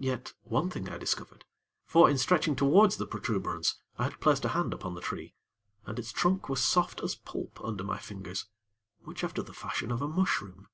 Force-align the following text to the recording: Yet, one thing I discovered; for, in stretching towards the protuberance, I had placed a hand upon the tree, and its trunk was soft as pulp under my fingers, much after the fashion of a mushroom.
Yet, 0.00 0.32
one 0.42 0.68
thing 0.68 0.88
I 0.88 0.98
discovered; 0.98 1.44
for, 1.86 2.10
in 2.10 2.18
stretching 2.18 2.56
towards 2.56 2.96
the 2.96 3.06
protuberance, 3.06 3.76
I 3.98 4.02
had 4.02 4.18
placed 4.20 4.44
a 4.44 4.48
hand 4.48 4.74
upon 4.74 4.94
the 4.96 5.00
tree, 5.00 5.36
and 5.86 5.96
its 5.96 6.10
trunk 6.10 6.48
was 6.48 6.60
soft 6.60 7.00
as 7.04 7.14
pulp 7.14 7.60
under 7.62 7.84
my 7.84 8.00
fingers, 8.00 8.46
much 9.02 9.22
after 9.22 9.42
the 9.44 9.54
fashion 9.54 9.92
of 9.92 10.02
a 10.02 10.08
mushroom. 10.08 10.66